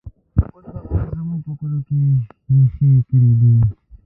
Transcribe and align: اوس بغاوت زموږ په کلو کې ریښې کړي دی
اوس 0.53 0.65
بغاوت 0.73 1.11
زموږ 1.17 1.39
په 1.45 1.51
کلو 1.59 1.79
کې 1.87 1.99
ریښې 2.53 2.91
کړي 3.09 3.31
دی 3.39 3.53